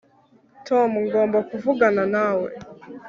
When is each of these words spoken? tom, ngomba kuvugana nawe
tom, 0.67 0.91
ngomba 1.05 1.39
kuvugana 1.49 2.03
nawe 2.13 2.49